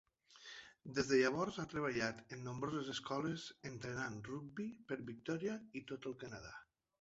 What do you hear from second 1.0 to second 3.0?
de llavors ha treballat en nombroses